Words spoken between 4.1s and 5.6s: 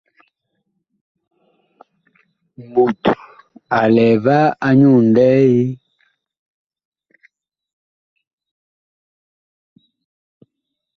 va nyu nlɛɛ?